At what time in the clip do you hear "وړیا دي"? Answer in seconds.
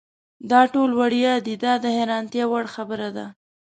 0.99-1.55